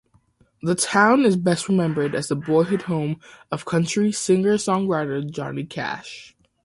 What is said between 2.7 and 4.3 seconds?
home of country